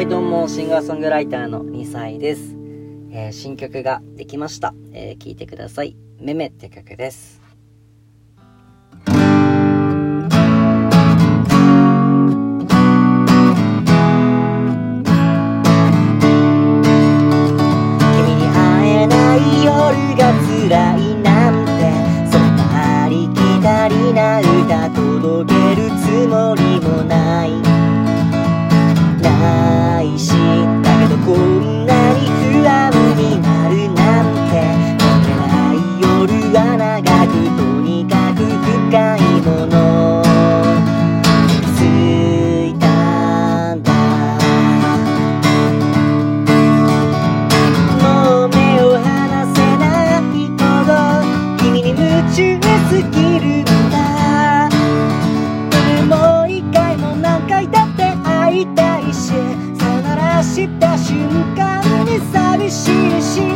[0.00, 2.56] はい、どうも、シンガーソングライターの2歳です。
[3.10, 4.72] えー新曲ができました。
[4.94, 5.94] えー聴いてください。
[6.18, 7.39] めめって曲です。
[60.60, 61.16] した瞬
[61.56, 63.49] 間に寂しいし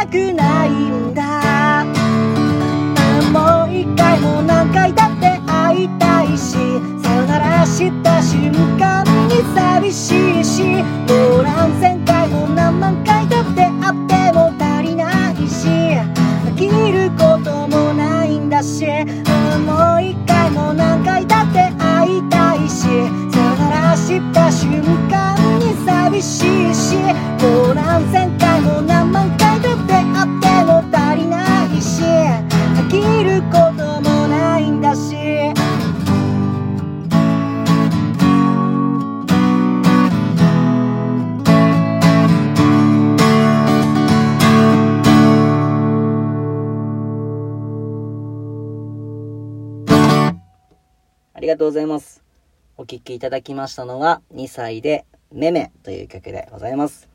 [0.00, 1.84] たくないんだ。
[3.32, 6.56] もう一回も何回だって会いたいし
[7.02, 10.82] さよならした瞬間に寂しいし
[51.36, 52.22] ありがとうございます。
[52.76, 57.08] お聴きいただきましたのは2歳でめめという曲でございます。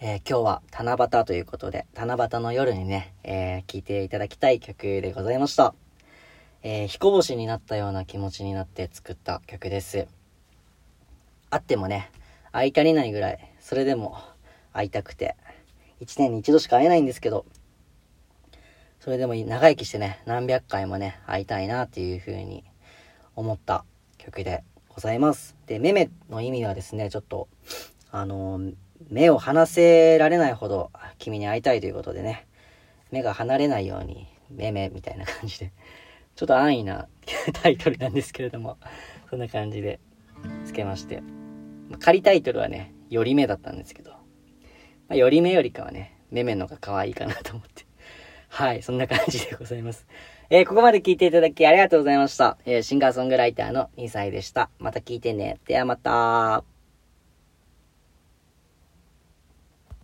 [0.00, 5.74] えー今日は七夕ということで、七夕の夜にね、えー聴いていただきたい曲でございました。
[6.62, 10.06] えー彦星になったような気持ちになって作った曲です。
[11.50, 12.12] 会ってもね、
[12.52, 14.16] 会い足りないぐらい、それでも
[14.72, 15.34] 会いたくて、
[15.98, 17.46] 一年に一度しか会えないんですけど、
[19.00, 22.62] それでも長生きしてね、何百回もね、会いたいなっていう風に
[23.36, 23.84] 思った
[24.18, 25.54] 曲でございます。
[25.66, 27.48] で、めめの意味はですね、ちょっと、
[28.10, 28.60] あの
[29.10, 32.46] 目を離せられないほど君に会いたいということでね、
[33.10, 35.72] 目が離れないように、めめみたいな感じで、
[36.34, 37.08] ちょっと安易な
[37.62, 38.78] タイトルなんですけれども、
[39.28, 40.00] そんな感じで
[40.64, 41.22] つけまして。
[42.00, 44.16] 仮タイトルはね、より目だったんですけど、ま
[45.10, 47.84] あ、より目よりかはね、めめのが可愛いかなと思って。
[48.48, 50.06] はい、そんな感じでございます。
[50.48, 52.56] えーここまで聞いていただきありがとうございました。
[52.66, 54.70] えーシンガーソングライターの2歳でした。
[54.78, 55.58] また聞いてね。
[55.66, 56.75] ではまた。